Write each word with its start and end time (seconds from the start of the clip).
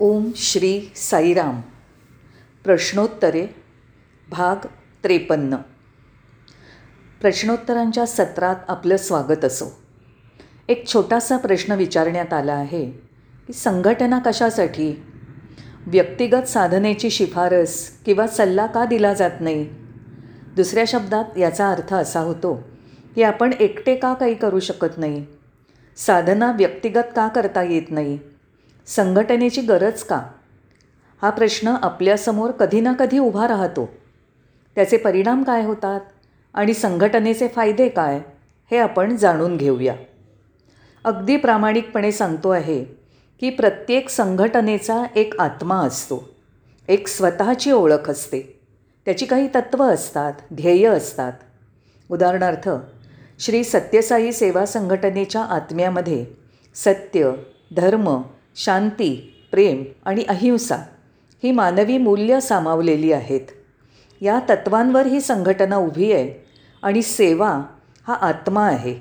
ओम 0.00 0.30
श्री 0.36 0.92
साईराम. 0.96 1.60
प्रश्नोत्तरे 2.64 3.46
भाग 4.30 4.66
त्रेपन्न. 5.04 5.56
प्रश्नोत्तरांच्या 7.20 8.06
सत्रात 8.06 8.56
आपलं 8.68 8.96
स्वागत 8.96 9.44
असो. 9.44 9.78
एक 10.68 10.86
छोटासा 10.86 11.36
प्रश्न 11.36 11.72
विचारण्यात 11.72 12.32
आला 12.32 12.52
आहे 12.52 12.90
की 13.46 13.52
संघटना 13.52 14.18
कशासाठी? 14.18 15.02
व्यक्तिगत 15.86 16.48
साधनेची 16.48 17.10
शिफारस 17.10 17.88
किंवा 18.04 18.26
सल्ला 18.26 18.66
का 18.66 18.84
दिला 18.84 19.14
जात 19.14 19.40
नाही? 19.40 19.68
दुसऱ्या 20.56 20.84
शब्दात 20.86 21.38
याचा 21.38 21.70
अर्थ 21.70 21.94
असा 21.94 22.20
होतो 22.20 22.68
की 23.14 23.22
आपण 23.22 23.52
एकटे 23.52 23.96
का 23.96 24.14
काही 24.14 24.34
करू 24.34 24.60
शकत 24.60 24.98
नाही? 24.98 25.26
साधना 25.96 26.52
व्यक्तिगत 26.52 27.14
का 27.16 27.28
करता 27.28 27.62
येत 27.62 27.90
नाही? 27.90 28.18
संघटनेची 28.88 29.60
गरज 29.60 30.02
का? 30.02 30.22
हा 31.22 31.30
प्रश्न 31.30 31.68
आपल्यासमोर 31.82 32.50
कधी 32.50 32.80
ना 32.80 32.92
कधी 32.92 33.18
उभा 33.18 33.48
राहतो. 33.48 33.88
त्याचे 34.74 34.96
परिणाम 34.96 35.42
काय 35.42 35.64
होतात 35.64 36.00
आणि 36.54 36.74
संघटनेचे 36.74 37.48
फायदे 37.48 37.88
काय 37.88 38.20
हे 38.70 38.78
आपण 38.78 39.16
जाणून 39.16 39.56
घेऊया. 39.56 39.94
अगदी 41.04 41.36
प्रामाणिकपणे 41.36 42.12
सांगतो 42.12 42.50
आहे 42.50 42.84
की 43.40 43.50
प्रत्येक 43.50 44.08
संघटनेचा 44.08 45.04
एक 45.16 45.40
आत्मा 45.40 45.76
असतो. 45.76 46.28
एक 46.88 47.08
स्वतःची 47.08 47.70
ओळख 47.70 48.10
असते. 48.10 48.60
त्याची 49.04 49.26
काही 49.26 49.48
तत्त्वं 49.48 49.88
असतात 49.88 50.32
ध्येय 50.54 50.86
असतात. 50.88 51.32
उदाहरणार्थ 52.10 52.68
श्री 53.38 53.64
सत्यसाई 53.64 54.32
सेवा 54.32 54.66
संघटनेच्या 54.66 55.42
आत्म्यामध्ये 55.42 56.26
सत्य 56.74 57.30
धर्म 57.76 58.22
शांती 58.58 59.34
प्रेम 59.50 59.84
आणि 60.04 60.24
अहिंसा 60.28 60.76
ही 61.42 61.52
मानवी 61.52 61.98
मूल्य 61.98 62.40
सामावलेली 62.40 63.12
आहेत. 63.12 63.40
या 64.20 64.40
तत्वांवर 64.50 65.06
ही 65.06 65.20
संघटना 65.20 65.76
उभी 65.76 66.12
आहे 66.12 66.46
आणि 66.82 67.02
सेवा 67.02 67.62
हा 68.06 68.14
आत्मा 68.14 68.66
आहे. 68.66 68.98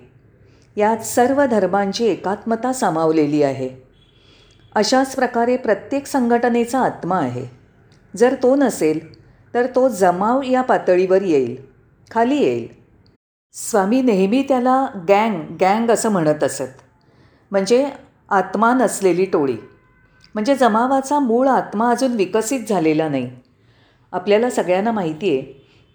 यात 0.76 0.98
सर्व 0.98 1.46
धर्मांची 1.46 2.06
एकात्मता 2.06 2.74
सामावलेली 2.74 3.44
आहे. 3.44 3.70
अशाच 4.76 5.16
प्रकारे 5.16 5.58
प्रत्येक 5.58 6.08
संघटनेचा 6.08 6.80
आत्मा 6.80 7.18
आहे. 7.18 7.46
जर 8.16 8.36
तो 8.44 8.56
नसेल 8.56 9.00
तर 9.54 9.66
तो 9.76 9.88
जमाव 9.90 10.42
या 10.42 10.62
पातळीवर 10.62 11.22
येईल 11.22 11.56
खाली 12.12 12.36
येईल. 12.36 12.68
स्वामी 13.54 14.02
नेहमी 14.02 14.44
त्याला 14.44 14.86
गँग 15.10 15.42
गँग 15.62 15.92
असं 15.92 16.10
म्हणत 16.10 16.44
असत. 16.44 16.82
म्हणजे 17.52 17.90
आत्मा 18.30 18.74
नसलेली 18.74 19.26
टोळी. 19.26 19.56
म्हणजे 20.36 20.56
जमावाचा 20.56 21.20
मूळ 21.20 21.48
आत्मा 21.48 21.90
अजून 21.90 22.12
विकसित 22.12 22.60
झालेला 22.70 23.08
नाही. 23.10 23.30
आपल्याला 24.14 24.50
सगळ्यांना 24.50 24.92
माहिती 24.92 25.30
आहे 25.30 25.42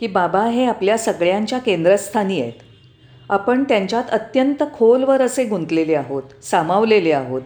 की 0.00 0.06
बाबा 0.06 0.44
हे 0.46 0.64
आपल्या 0.64 0.96
सगळ्यांच्या 0.98 1.58
केंद्रस्थानी 1.58 2.40
आहेत. 2.40 2.52
आपण 3.30 3.64
त्यांच्यात 3.64 4.10
अत्यंत 4.12 4.62
खोलवर 4.74 5.22
असे 5.22 5.44
गुंतलेले 5.44 5.94
आहोत 5.94 6.22
सामावलेले 6.42 7.12
आहोत. 7.12 7.42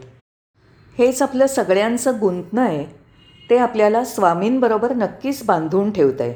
हेच 0.98 1.22
आपलं 1.22 1.46
सगळ्यांचं 1.46 2.20
गुंतणं 2.20 2.62
आहे 2.62 2.84
ते 3.50 3.56
आपल्याला 3.58 4.04
स्वामींबरोबर 4.04 4.92
नक्कीच 4.92 5.42
बांधून 5.46 5.90
ठेवतं 5.90 6.24
आहे 6.24 6.34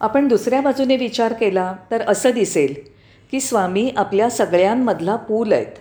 आपण 0.00 0.28
दुसऱ्या 0.28 0.60
बाजूने 0.60 0.96
विचार 0.96 1.32
केला 1.32 1.72
तर 1.90 2.02
असं 2.08 2.30
दिसेल 2.30 2.74
की 3.30 3.40
स्वामी 3.40 3.90
आपल्या 3.96 4.30
सगळ्यांमधला 4.30 5.16
पूल 5.16 5.52
आहेत. 5.52 5.72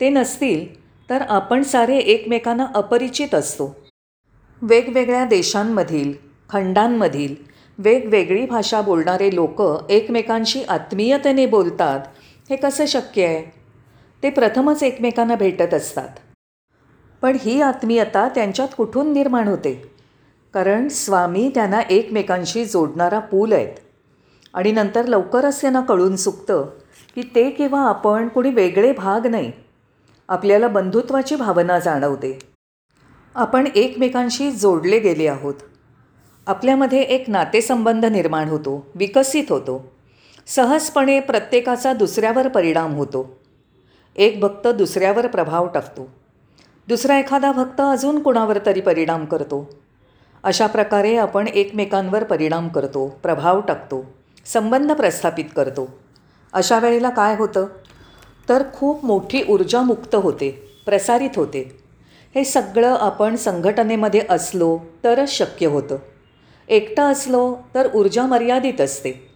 ते 0.00 0.08
नसतील 0.08 0.81
तर 1.12 1.22
आपण 1.22 1.62
सारे 1.62 1.96
एकमेकांना 1.96 2.66
अपरिचित 2.74 3.34
असतो. 3.34 3.76
वेगवेगळ्या 4.62 5.24
देशांमधील 5.24 6.12
खंडांमधील 6.50 7.34
वेगवेगळी 7.78 8.46
भाषा 8.46 8.80
बोलणारे 8.80 9.34
लोक 9.34 9.90
एकमेकांशी 9.90 10.62
आत्मीयतेने 10.62 11.46
बोलतात 11.46 12.00
हे 12.50 12.56
कसं 12.56 12.86
शक्य 12.86 13.26
आहे? 13.26 13.58
ते 14.22 14.30
प्रथमच 14.30 14.82
एकमेकांना 14.82 15.34
भेटत 15.34 15.74
असतात. 15.74 16.08
पण 17.22 17.36
ही 17.40 17.60
आत्मीयता 17.60 18.28
त्यांच्यात 18.28 18.68
कुठून 18.76 19.12
निर्माण 19.12 19.48
होते? 19.48 19.92
कारण 20.54 20.88
स्वामी 20.88 21.50
त्यांना 21.54 21.80
एकमेकांशी 21.90 22.64
जोडणारा 22.64 23.18
पूल 23.18 23.52
आहेत. 23.52 23.74
आणि 24.54 24.72
नंतर 24.72 25.06
लवकरच 25.06 25.60
त्यांना 25.60 25.80
कळून 25.80 26.16
चुकतं 26.16 26.66
की 27.14 27.22
ते 27.34 27.50
किंवा 27.50 27.80
आपण 27.80 28.28
कुणी 28.28 28.50
वेगळे 28.50 28.92
भाग 28.92 29.26
नाही. 29.26 29.52
आपल्याला 30.28 30.68
बंधुत्वाची 30.68 31.36
भावना 31.36 31.78
जाणवते. 31.78 32.38
आपण 33.34 33.68
एकमेकांशी 33.74 34.50
जोडले 34.50 34.98
गेले 34.98 35.26
आहोत. 35.26 35.54
आपल्यामध्ये 36.46 37.00
एक 37.00 37.30
नातेसंबंध 37.30 38.04
निर्माण 38.04 38.48
होतो 38.48 38.86
विकसित 38.94 39.44
होतो. 39.48 39.92
सहजपणे 40.46 41.20
प्रत्येकाचा 41.20 41.92
दुसऱ्यावर 41.92 42.48
परिणाम 42.48 42.94
होतो. 42.94 43.38
एक 44.16 44.40
भक्त 44.40 44.68
दुसऱ्यावर 44.68 45.26
प्रभाव 45.26 45.66
टाकतो. 45.66 46.08
दुसरा 46.88 47.18
एखादा 47.18 47.52
भक्त 47.52 47.80
अजून 47.80 48.22
कुणावर 48.22 48.58
तरी 48.66 48.80
परिणाम 48.80 49.24
करतो. 49.24 49.70
अशा 50.42 50.66
प्रकारे 50.66 51.16
आपण 51.16 51.48
एकमेकांवर 51.48 52.24
परिणाम 52.24 52.68
करतो 52.68 53.08
प्रभाव 53.08 53.60
टाकतो 53.60 54.04
संबंध 54.44 54.92
प्रस्थापित 54.92 55.44
करतो. 55.56 55.98
अशा 56.52 56.78
वेळेला 56.78 57.10
काय 57.10 57.36
होतं? 57.36 57.66
तर 58.48 58.62
खूप 58.74 59.04
मोठी 59.04 59.42
ऊर्जा 59.48 59.82
मुक्त 59.82 60.14
होते 60.14 60.50
प्रसारित 60.86 61.30
होते. 61.36 61.78
हे 62.34 62.44
सगळं 62.44 62.96
आपण 62.96 63.36
संघटनेमध्ये 63.36 64.20
असलो 64.30 64.78
तरच 65.04 65.30
शक्य 65.30 65.66
होतं. 65.66 65.96
एकटं 66.68 67.02
असलो 67.02 67.56
तर 67.74 67.88
ऊर्जा 67.94 68.26
मर्यादित 68.26 68.80
असते. 68.80 69.28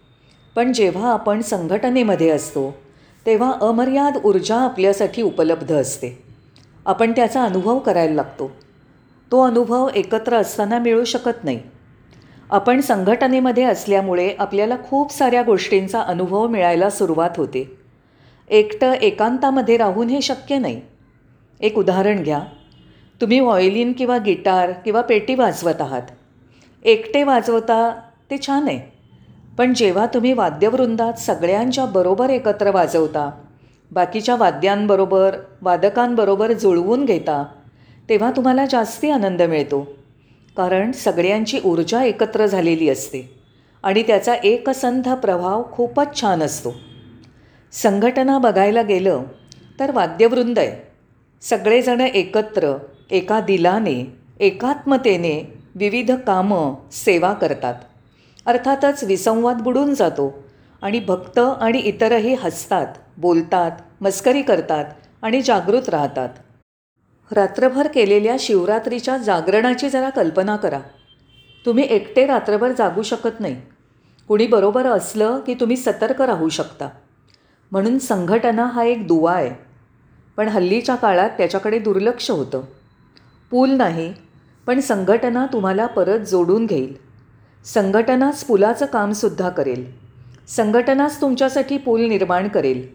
पण 0.55 0.73
जेव्हा 0.73 1.13
आपण 1.13 1.41
संघटनेमध्ये 1.41 2.29
असतो 2.29 2.75
तेव्हा 3.25 3.53
अमर्याद 3.61 4.17
ऊर्जा 4.25 4.55
आपल्यासाठी 4.55 5.21
उपलब्ध 5.21 5.75
असते. 5.75 6.23
आपण 6.85 7.11
त्याचा 7.11 7.43
अनुभव 7.43 7.79
करायला 7.79 8.13
लागतो. 8.13 8.51
तो 9.31 9.41
अनुभव 9.41 9.89
एकत्र 9.95 10.35
असताना 10.35 10.79
मिळू 10.79 11.03
शकत 11.03 11.43
नाही. 11.43 11.59
आपण 12.49 12.81
संघटनेमध्ये 12.81 13.63
असल्यामुळे 13.63 14.35
आपल्याला 14.39 14.75
खूप 14.89 15.13
साऱ्या 15.13 15.41
गोष्टींचा 15.41 16.01
अनुभव 16.01 16.47
मिळायला 16.47 16.89
सुरुवात 16.89 17.29
होते. 17.37 17.76
एकटं 18.49 18.91
एकांतामध्ये 18.91 19.77
राहून 19.77 20.07
हे 20.07 20.21
शक्य 20.21 20.57
नाही. 20.57 20.81
एक 21.59 21.77
उदाहरण 21.77 22.23
घ्या. 22.23 22.39
तुम्ही 23.21 23.39
व्हॉयलिन 23.39 23.93
किंवा 23.93 24.17
गिटार 24.17 24.71
किंवा 24.71 25.01
पेटी 25.01 25.35
वाजवत 25.35 25.81
आहात. 25.81 26.01
एकटे 26.83 27.23
वाजवता 27.23 27.99
ते 28.31 28.37
छान 28.47 28.67
आहे. 28.67 28.79
पण 29.57 29.73
जेव्हा 29.73 30.05
तुम्ही 30.05 30.33
वाद्यवृंदात 30.33 31.13
सगळ्यांच्या 31.13 31.85
बरोबर 31.85 32.29
एकत्र 32.29 32.71
वाजवता 32.71 33.31
बाकीच्या 33.91 34.35
वाद्यांबरोबर 34.35 35.35
वादकांबरोबर 35.61 36.51
जुळवून 36.51 37.05
घेता 37.05 37.45
तेव्हा 38.09 38.31
तुम्हाला 38.31 38.65
जास्ती 38.65 39.09
आनंद 39.09 39.41
मिळतो. 39.41 39.87
कारण 40.57 40.91
सगळ्यांची 40.91 41.59
ऊर्जा 41.65 42.03
एकत्र 42.03 42.45
झालेली 42.45 42.89
असते 42.89 43.39
आणि 43.83 44.03
त्याचा 44.03 44.33
एकसंध 44.33 45.09
प्रभाव 45.09 45.63
खूपच 45.71 46.21
छान 46.21 46.43
असतो. 46.43 46.73
संघटना 47.71 48.37
बघायला 48.37 48.81
गेलं 48.81 49.23
तर 49.79 49.91
वाद्यवृंद 49.91 50.59
आहे. 50.59 50.87
सगळेजण 51.41 52.01
एकत्र 52.01 52.77
एका 53.11 53.39
दिलाने 53.39 54.17
एकात्मतेने 54.39 55.53
विविध 55.75 56.11
कामं 56.11 56.73
सेवा 56.91 57.33
करतात. 57.33 57.73
अर्थातच 58.45 59.03
विसंवाद 59.03 59.61
बुडून 59.61 59.93
जातो 59.93 60.43
आणि 60.81 60.99
भक्त 60.99 61.39
आणि 61.39 61.77
इतरही 61.77 62.33
हसतात 62.33 62.87
बोलतात 63.17 63.71
मस्करी 64.01 64.41
करतात 64.41 64.85
आणि 65.21 65.41
जागृत 65.41 65.89
राहतात. 65.89 66.29
रात्रभर 67.31 67.87
केलेल्या 67.87 68.35
शिवरात्रीच्या 68.39 69.17
जागरणाची 69.17 69.89
जरा 69.89 70.09
कल्पना 70.09 70.55
करा. 70.55 70.79
तुम्ही 71.65 71.87
एकटे 71.89 72.25
रात्रभर 72.25 72.71
जागू 72.71 73.01
शकत 73.01 73.39
नाही. 73.39 73.61
कुणी 74.27 74.47
बरोबर 74.47 74.85
असलं 74.85 75.39
की 75.39 75.53
तुम्ही 75.53 75.77
सतर्क 75.77 76.21
राहू 76.21 76.49
शकता. 76.49 76.89
म्हणून 77.71 77.99
संघटना 77.99 78.65
हा 78.65 78.83
एक 78.83 79.07
दुवा 79.07 79.33
आहे. 79.33 79.51
पण 80.37 80.47
हल्लीच्या 80.47 80.95
काळात 80.95 81.29
त्याच्याकडे 81.29 81.79
दुर्लक्ष 81.79 82.31
होतं. 82.31 82.61
पूल 83.51 83.69
नाही 83.69 84.13
पण 84.67 84.79
संघटना 84.79 85.45
तुम्हाला 85.45 85.85
परत 85.85 86.19
जोडून 86.19 86.65
घेईल. 86.65 86.93
संघटनाच 87.65 88.43
पुलाचं 88.43 88.85
कामसुद्धा 88.85 89.49
करेल. 89.49 89.91
संघटनाच 90.47 91.21
तुमच्यासाठी 91.21 91.77
पूल 91.77 92.01
निर्माण 92.01 92.47
करेल. 92.47 92.87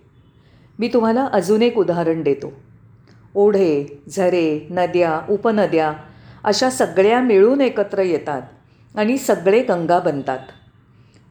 मी 0.78 0.88
तुम्हाला 0.88 1.26
अजून 1.32 1.62
एक 1.62 1.78
उदाहरण 1.78 2.22
देतो. 2.22 2.52
ओढे 3.34 4.02
झरे 4.08 4.66
नद्या 4.70 5.20
उपनद्या 5.28 5.92
अशा 6.44 6.70
सगळ्या 6.70 7.20
मिळून 7.20 7.60
एकत्र 7.60 8.02
येतात 8.02 8.42
आणि 8.94 9.18
सगळे 9.18 9.62
गंगा 9.62 9.98
बनतात. 9.98 10.38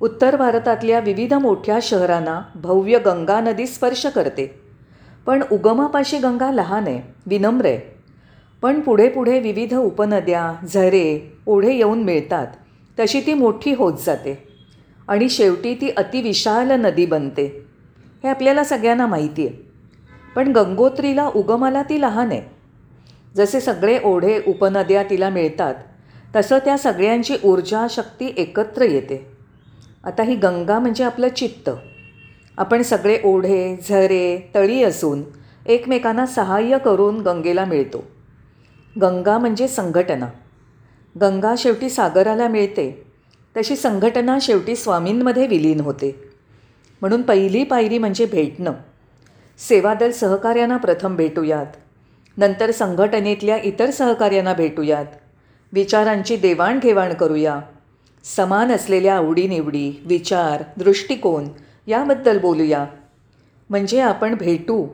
उत्तर 0.02 0.36
भारतातल्या 0.36 1.00
विविध 1.00 1.34
मोठ्या 1.34 1.80
शहरांना 1.82 2.42
भव्य 2.56 3.00
गंगा 3.00 3.40
नदी 3.40 3.68
स्पर्श 3.68 4.06
करते. 4.06 4.62
पण 5.26 5.44
उगमापाशी 5.52 6.18
गंगा 6.18 6.52
लहान 6.52 6.88
आहे 6.88 7.02
विनम्र 7.26 7.66
आहे. 7.66 7.80
पण 8.62 8.80
पुढे 8.80 9.10
पुढे 9.10 9.40
विविध 9.40 9.74
उपनद्या 9.74 10.66
झरे 10.74 11.38
ओढे 11.46 11.74
येऊन 11.74 12.04
मिळतात. 12.04 12.48
तशी 13.00 13.22
ती 13.22 13.34
मोठी 13.34 13.74
होत 13.74 13.94
जाते. 14.06 14.48
आणि 15.08 15.30
शेवटी 15.30 15.76
ती 15.76 15.90
अतिविशाल 15.98 16.72
नदी 16.72 17.06
बनते. 17.06 17.66
हे 18.24 18.30
आपल्याला 18.30 18.64
सगळ्यांना 18.64 19.06
माहिती 19.06 19.48
आहे. 19.48 19.72
पण 20.36 20.52
गंगोत्रीला 20.52 21.28
उगमाला 21.36 21.84
ती 21.84 22.02
लहान 22.02 22.32
आहे. 22.32 22.42
जसे 23.36 23.60
सगळे 23.60 24.00
ओढे 24.04 24.40
उपनद्या 24.48 25.04
तिला 25.04 25.30
मिळतात 25.30 25.76
तसं 26.36 26.58
त्या 26.58 26.78
सगळ्यांची 26.78 27.36
ऊर्जा 27.44 27.88
शक्ती 27.90 28.34
एकत्र 28.38 28.82
येते. 28.82 29.31
आता 30.04 30.24
ही 30.24 30.36
गंगा 30.36 30.80
म्हणजे 30.80 31.04
आपलं 31.04 31.30
चित्त. 31.30 31.70
आपण 32.58 32.82
सगळे 32.82 33.18
ओढे 33.24 33.78
झरे 33.90 34.52
तळी 34.56 34.84
असून 34.84 35.24
एकमेकांना 35.66 36.26
सहाय्य 36.26 36.78
करून 36.78 37.22
गंगेला 37.22 37.66
मिळतो. 37.66 38.04
गंगा 39.02 39.38
म्हणजे 39.38 39.68
संघटना. 39.68 40.28
गंगा 41.22 41.54
शेवटी 41.58 41.90
सागराला 41.90 42.48
मिळते. 42.48 43.08
तशी 43.58 43.76
संघटना 43.76 44.38
शेवटी 44.42 44.76
स्वामींमध्ये 44.76 45.48
विलीन 45.48 45.80
होते. 45.80 46.24
म्हणून 47.02 47.22
पहिली 47.22 47.64
पायरी 47.64 47.98
म्हणजे 47.98 48.26
भेटणं. 48.26 48.74
सेवादल 49.70 50.12
सहकार्यांना 50.12 50.78
प्रथम 50.78 51.16
भेटूयात. 51.16 51.66
नंतर 52.38 52.72
संघटनेतल्या 52.72 53.58
इतर 53.58 53.90
सहकार्यांना 53.90 54.54
भेटूयात. 54.54 55.06
विचारांची 55.74 56.38
देवाणघेवाण 56.38 57.14
करूया. 57.14 57.60
समान 58.24 58.72
असलेल्या 58.72 59.16
आवडीनिवडी 59.16 60.02
विचार 60.06 60.64
दृष्टिकोन 60.78 61.48
याबद्दल 61.88 62.40
बोलूया. 62.40 62.86
म्हणजे 63.70 64.00
आपण 64.00 64.36
भेटू 64.36 64.88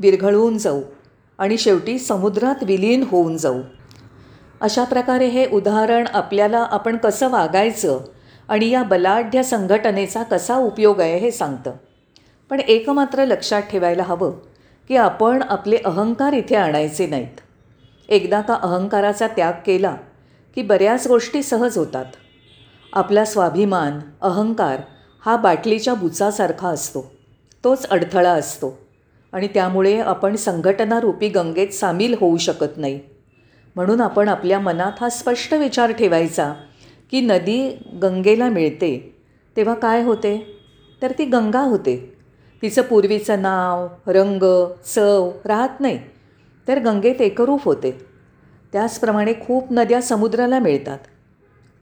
विरघळवून 0.00 0.58
जाऊ 0.58 0.82
आणि 1.38 1.58
शेवटी 1.58 1.98
समुद्रात 1.98 2.64
विलीन 2.64 3.02
होऊन 3.02 3.36
जाऊ. 3.36 3.60
अशा 4.60 4.84
प्रकारे 4.84 5.26
हे 5.26 5.46
उदाहरण 5.46 6.04
आपल्याला 6.12 6.58
आपण 6.58 6.96
कसं 6.96 7.28
वागायचं 7.28 8.00
आणि 8.48 8.70
या 8.70 8.82
बलाढ्य 8.82 9.42
संघटनेचा 9.42 10.22
कसा 10.22 10.56
उपयोग 10.56 11.00
आहे 11.00 11.18
हे 11.18 11.30
सांगतं. 11.30 11.72
पण 12.50 12.60
एक 12.60 12.90
मात्र 12.90 13.24
लक्षात 13.24 13.62
ठेवायला 13.62 14.02
हवं 14.02 14.32
की 14.88 14.96
आपण 14.96 15.42
आपले 15.42 15.76
अहंकार 15.84 16.32
इथे 16.32 16.56
आणायचे 16.56 17.06
नाहीत. 17.06 17.40
एकदा 18.08 18.40
का 18.40 18.54
अहंकाराचा 18.54 19.26
त्याग 19.26 19.52
केला 19.66 19.96
की 20.54 20.62
बऱ्याच 20.62 21.06
गोष्टी 21.06 21.42
सहज 21.42 21.78
होतात. 21.78 22.04
आपला 22.94 23.24
स्वाभिमान 23.24 24.00
अहंकार 24.20 24.80
हा 25.24 25.36
बाटलीच्या 25.36 25.94
बुचासारखा 25.94 26.68
असतो. 26.68 27.12
तोच 27.64 27.86
अडथळा 27.86 28.30
असतो. 28.30 28.78
आणि 29.32 29.48
त्यामुळे 29.48 30.00
आपण 30.00 30.36
संघटनारूपी 30.36 31.28
गंगेत 31.28 31.68
सामील 31.68 32.14
होऊ 32.20 32.36
शकत 32.36 32.78
नाही. 32.78 33.00
म्हणून 33.76 34.00
आपण 34.00 34.28
आपल्या 34.28 34.58
मनात 34.58 34.92
हा 35.00 35.08
स्पष्ट 35.08 35.54
विचार 35.54 35.92
ठेवायचा 35.92 36.54
की 37.10 37.20
नदी 37.20 37.88
गंगेला 38.02 38.48
मिळते. 38.48 39.16
तेव्हा 39.56 39.74
काय 39.74 40.02
होते? 40.02 40.58
तर 41.02 41.12
ती 41.18 41.24
गंगा 41.24 41.60
होते. 41.60 42.16
तिचं 42.62 42.82
पूर्वीचं 42.82 43.42
नाव 43.42 43.88
रंग 44.06 44.66
चव 44.94 45.30
राहत 45.44 45.80
नाही. 45.80 45.98
तर 46.68 46.78
गंगेत 46.78 47.20
एकरूप 47.20 47.64
होते. 47.64 48.06
त्याचप्रमाणे 48.72 49.32
खूप 49.32 49.66
नद्या 49.70 50.02
समुद्राला 50.02 50.58
मिळतात. 50.58 50.98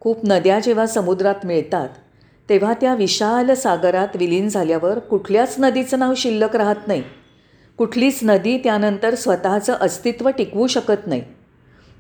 खूप 0.03 0.21
नद्या 0.25 0.61
जेव्हा 0.61 0.87
समुद्रात 0.87 1.35
मिळतात 1.45 1.89
तेव्हा 2.49 2.73
त्या 2.73 2.95
विशाल 2.95 3.55
सागरात 3.55 4.09
विलीन 4.15 4.49
झाल्यावर 4.49 4.99
कुठल्याच 4.99 5.55
नदीचं 5.59 5.99
नाव 5.99 6.15
शिल्लक 6.17 6.57
राहत 6.57 6.77
नाही. 6.87 7.03
कुठलीच 7.77 8.19
नदी 8.23 8.59
त्यानंतर 8.59 9.15
स्वतःचं 9.15 9.73
अस्तित्व 9.73 10.29
टिकवू 10.29 10.67
शकत 10.67 11.07
नाही. 11.07 11.23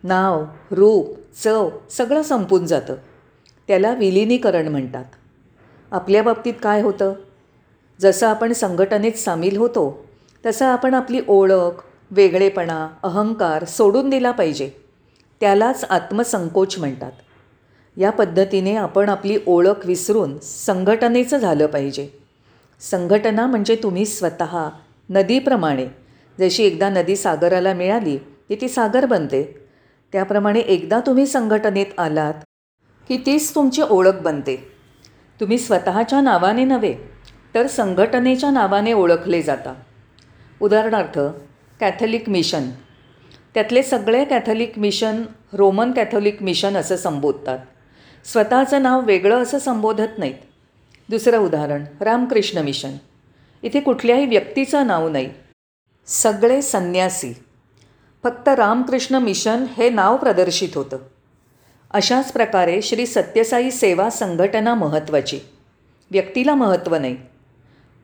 नाव 0.04 0.44
रूप 0.70 1.19
चव 1.44 1.70
सगळं 1.90 2.22
संपून 2.22 2.66
जातं. 2.66 2.94
त्याला 3.69 3.94
विलिनीकरण 3.94 4.69
म्हणतात. 4.69 5.05
आपल्या 5.90 6.22
बाबतीत 6.22 6.55
काय 6.62 6.82
होतं? 6.82 7.12
जसं 8.00 8.26
आपण 8.26 8.52
संघटनेत 8.52 9.12
सामील 9.12 9.56
होतो 9.56 10.05
तसं 10.46 10.64
आपण 10.64 10.94
आपली 10.94 11.20
ओळख 11.28 11.82
वेगळेपणा 12.10 12.88
अहंकार 13.02 13.64
सोडून 13.64 14.10
दिला 14.10 14.31
पाहिजे. 14.31 14.70
त्यालाच 15.40 15.84
आत्मसंकोच 15.84 16.78
म्हणतात. 16.78 17.12
या 17.96 18.10
पद्धतीने 18.10 18.76
आपण 18.76 19.08
आपली 19.08 19.38
ओळख 19.46 19.86
विसरून 19.86 20.38
संघटनेचं 20.38 21.38
झालं 21.38 21.66
पाहिजे. 21.66 22.08
संघटना 22.80 23.46
म्हणजे 23.46 23.76
तुम्ही 23.82 24.06
स्वतः 24.06 24.68
नदीप्रमाणे. 25.10 25.86
जशी 26.40 26.64
एकदा 26.64 26.88
नदी 26.88 27.16
सागराला 27.16 27.74
मिळाली 27.74 28.16
की 28.16 28.56
ती 28.60 28.68
सागर 28.68 29.06
बनते. 29.06 29.66
त्याप्रमाणे 30.12 30.60
एकदा 30.60 31.00
तुम्ही 31.00 31.26
संघटनेत 31.26 31.98
आलात 31.98 32.34
की 33.08 33.16
तीच 33.26 33.54
तुमची 33.54 33.82
ओळख 33.90 34.22
बनते. 34.22 34.72
तुम्ही 35.40 35.58
स्वतःच्या 35.58 36.20
नावाने 36.20 36.64
नव्हे 36.64 36.94
तर 37.54 37.66
संघटनेच्या 37.66 38.50
नावाने 38.50 38.92
ओळखले 38.92 39.42
जाता. 39.42 39.74
उदाहरणार्थ 40.60 41.18
कॅथलिक 41.80 42.28
मिशन. 42.28 42.70
त्यातले 43.54 43.82
सगळे 43.82 44.24
Catholic 44.24 44.78
mission 44.78 45.22
Roman 45.52 45.92
Catholic 45.92 46.42
mission 46.42 46.76
असं 46.76 46.96
संबोधतात. 46.96 47.58
स्वतःचं 48.24 48.82
नाव 48.82 49.00
वेगळं 49.00 49.42
असं 49.42 49.58
संबोधत 49.58 50.19
नाहीत. 50.19 50.34
दुसरं 51.08 51.38
उदाहरण 51.38 51.84
रामकृष्ण 52.00 52.58
मिशन. 52.58 52.92
इथे 53.62 53.80
कुठल्याही 53.80 54.26
व्यक्तीचं 54.26 54.86
नाव 54.86 55.08
नाही. 55.08 55.28
सगळे 56.06 56.62
संन्यासी. 56.62 57.32
फक्त 58.24 58.48
रामकृष्ण 58.48 59.14
मिशन 59.14 59.64
हे 59.76 59.90
नाव 59.90 60.16
प्रदर्शित 60.16 60.69
होतं. 60.74 60.98
अशाच 61.90 62.32
प्रकारे 62.32 62.82
श्री 62.82 63.06
सत्यसाई 63.06 63.70
सेवा 63.70 64.10
संघटना 64.10 64.74
महत्त्वाची. 64.74 65.40
व्यक्तीला 66.10 66.54
महत्त्व 66.54 66.94
नाही. 66.96 67.16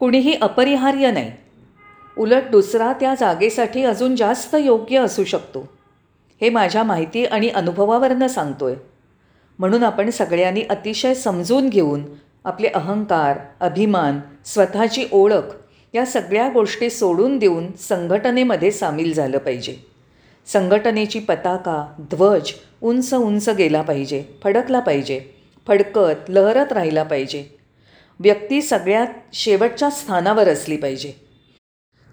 कुणीही 0.00 0.34
अपरिहार्य 0.42 1.10
नाही. 1.10 1.32
उलट 2.18 2.42
दुसरा 2.50 2.92
त्या 2.92 3.14
जागेसाठी 3.20 3.84
अजून 3.84 4.16
जास्त 4.16 4.56
योग्य 4.58 4.98
असू 4.98 5.24
शकतो. 5.24 5.68
हे 6.40 6.50
माझ्या 6.50 6.82
माहिती 6.82 7.24
आणि 7.24 7.48
अनुभवावरनं 7.48 8.26
सांगतो 8.26 8.66
आहे 8.66 8.97
म्हणून 9.58 9.82
आपण 9.84 10.10
सगळ्यांनी 10.10 10.62
अतिशय 10.70 11.14
समजून 11.14 11.68
घेऊन 11.68 12.04
आपले 12.44 12.68
अहंकार 12.68 13.38
अभिमान 13.60 14.20
स्वतःची 14.44 15.06
ओळख 15.12 15.54
या 15.94 16.06
सगळ्या 16.06 16.48
गोष्टी 16.48 16.90
सोडून 16.90 17.38
देऊन 17.38 17.66
संघटनेमध्ये 17.78 18.70
सामील 18.70 19.12
झालं 19.14 19.38
पाहिजे. 19.38 19.76
संघटनेची 20.46 21.18
पताका 21.18 21.94
ध्वज 22.00 22.52
उंच 22.82 23.14
उंच 23.14 23.48
गेला 23.48 23.82
पाहिजे 23.82 24.24
फडकला 24.44 24.80
पाहिजे 24.80 25.20
फडकत 25.68 26.28
लहरत 26.28 26.72
राहिला 26.72 27.02
पाहिजे. 27.02 27.44
व्यक्ती 28.20 28.62
सगळ्यात 28.62 29.06
शेवटच्या 29.32 29.90
स्थानावर 29.90 30.48
असली 30.48 30.76
पाहिजे. 30.76 31.12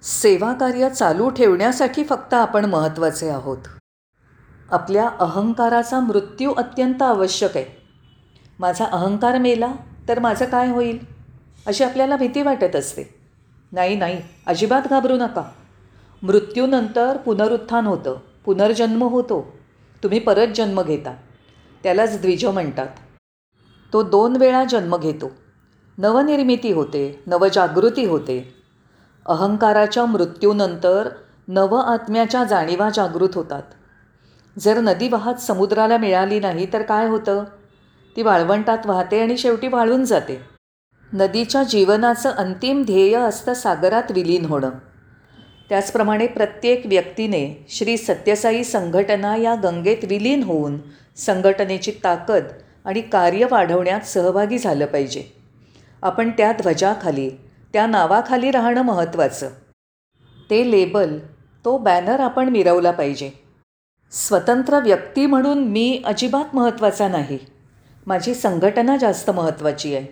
सेवाकार्य 0.03 0.89
चालू 0.89 1.29
ठेवण्यासाठी 1.29 2.03
फक्त 2.03 2.33
आपण 2.33 2.65
महत्त्वाचे 2.65 3.29
आहोत. 3.29 3.57
आपल्या 4.71 5.09
अहंकाराचा 5.19 5.99
मृत्यू 5.99 6.53
अत्यंत 6.53 7.01
आवश्यक 7.01 7.57
आहे. 7.57 7.65
माझा 8.59 8.85
अहंकार 8.85 9.37
मेला 9.37 9.73
तर 10.07 10.19
माझं 10.19 10.45
काय 10.45 10.69
होईल? 10.69 10.99
अशी 11.67 11.83
आपल्याला 11.83 12.15
भीती 12.15 12.41
वाटत 12.41 12.75
असते. 12.75 13.03
नाही 13.71 13.95
नाही 13.95 14.21
अजिबात 14.47 14.81
घाबरू 14.89 15.15
नका. 15.15 15.43
मृत्यूनंतर 16.23 17.17
पुनरुत्थान 17.17 17.85
होतं 17.85 18.15
पुनर्जन्म 18.45 19.03
होतो. 19.03 19.53
तुम्ही 20.03 20.19
परत 20.19 20.47
जन्म 20.55 20.81
घेता. 20.81 21.15
त्यालाच 21.83 22.21
द्विज 22.21 22.45
म्हणतात. 22.45 22.87
तो 23.93 24.03
दोन 24.03 24.35
वेळा 24.35 24.63
जन्म 24.63 24.97
घेतो. 24.97 25.31
नवनिर्मिती 25.97 26.71
होते 26.71 27.23
नवजागृती 27.27 28.05
होते. 28.05 28.53
अहंकाराच्या 29.25 30.05
मृत्यूनंतर 30.05 31.09
नव 31.47 31.75
आत्म्याच्या 31.75 32.43
जाणीवा 32.43 32.89
जागृत 32.89 33.29
होतात. 33.35 33.63
जर 34.59 34.79
नदी 34.79 35.07
वाहत 35.07 35.35
समुद्राला 35.35 35.97
मिळाली 35.97 36.39
नाही 36.39 36.73
तर 36.73 36.81
काय 36.81 37.07
होतं? 37.07 37.43
ती 38.15 38.21
वाळवंटात 38.21 38.77
वाहते 38.85 39.21
आणि 39.21 39.37
शेवटी 39.37 39.67
वाळून 39.67 40.05
जाते. 40.05 40.41
नदीच्या 41.13 41.63
जीवनाचं 41.63 42.29
अंतिम 42.29 42.83
ध्येय 42.83 43.15
असतं 43.15 43.53
सागरात 43.53 44.11
विलीन 44.11 44.45
होणं. 44.45 44.69
त्याचप्रमाणे 45.69 46.27
प्रत्येक 46.27 46.85
व्यक्तीने 46.85 47.65
श्री 47.69 47.97
सत्यसाई 47.97 48.63
संघटना 48.63 49.35
या 49.35 49.55
गंगेत 49.55 49.97
विलीन 50.03 50.43
होऊन 50.43 50.77
संघटनेची 51.15 51.91
ताकद 52.03 52.43
आणि 52.85 53.01
कार्य 53.01 53.45
वाढवण्यात 53.51 54.01
सहभागी 54.01 54.57
झालं 54.57 54.85
पाहिजे. 54.85 55.23
आपण 56.01 56.29
त्या 56.29 56.51
ध्वजाखाली 56.51 57.29
त्या 57.73 57.87
नावाखाली 57.87 58.51
राहणं 58.51 58.81
महत्त्वाचं. 58.81 59.49
ते 60.49 60.71
लेबल 60.71 61.19
तो 61.65 61.77
बॅनर 61.77 62.19
आपण 62.19 62.49
मिरवला 62.49 62.91
पाहिजे. 62.91 63.44
स्वतंत्र 64.11 64.79
व्यक्ती 64.79 65.25
म्हणून 65.25 65.63
मी 65.63 66.01
अजिबात 66.05 66.55
महत्त्वाचा 66.55 67.07
नाही. 67.07 67.37
माझी 68.07 68.33
संघटना 68.33 68.97
जास्त 68.97 69.29
महत्त्वाची 69.29 69.95
आहे. 69.95 70.05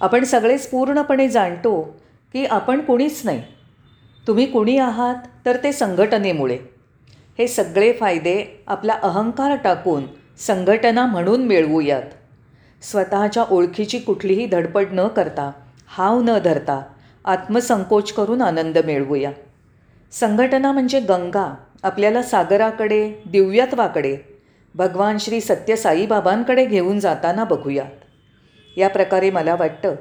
आपण 0.00 0.24
सगळेच 0.24 0.68
पूर्णपणे 0.70 1.28
जाणतो 1.28 1.82
की 2.32 2.46
आपण 2.46 2.80
कुणीच 2.80 3.20
नाही. 3.24 3.42
तुम्ही 4.26 4.46
कुणी 4.46 4.78
आहात 4.78 5.14
तर 5.46 5.56
ते 5.56 5.72
संघटनेमुळे. 5.72 6.58
हे 7.38 7.48
सगळे 7.48 7.92
फायदे 7.92 8.64
आपला 8.66 8.92
अहंकार 8.92 9.56
टाकून 9.56 10.04
संघटना 10.38 11.06
म्हणून 11.06 11.46
मिळवूयात. 11.46 12.02
स्वतःच्या 12.82 13.44
ओळखीची 13.50 13.98
कुठलीही 13.98 14.46
धडपड 14.46 14.86
न 14.92 15.08
करता 15.08 15.50
हाव 15.86 16.20
न 16.20 16.38
धरता 16.38 16.82
आत्मसंकोच 17.24 18.12
करून 18.12 18.42
आनंद 18.42 18.78
मिळवूया. 18.78 19.30
संघटना 20.12 20.72
म्हणजे 20.72 21.00
गंगा. 21.00 21.54
आपल्याला 21.82 22.22
सागराकडे 22.22 23.22
दिव्यत्वाकडे 23.26 24.16
भगवान 24.74 25.18
श्री 25.18 25.40
सत्य 25.40 25.76
साईबाबांकडे 25.76 26.64
घेऊन 26.66 26.98
जाताना 27.00 27.44
बघूयात. 27.44 28.04
या 28.76 28.88
प्रकारे 28.88 29.30
मला 29.30 29.54
वाटतं 29.54 29.94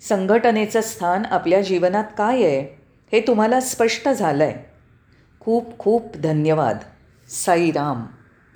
संघटनेचं 0.00 0.80
स्थान 0.80 1.22
आपल्या 1.30 1.60
जीवनात 1.60 2.04
काय 2.18 2.42
आहे 2.44 2.80
हे 3.12 3.20
तुम्हाला 3.20 3.60
स्पष्ट 3.60 4.08
झालं 4.08 4.44
आहे 4.44 4.54
खूप 5.40 5.78
खूप 5.78 6.16
धन्यवाद. 6.16 6.78
साईराम. 7.28 8.04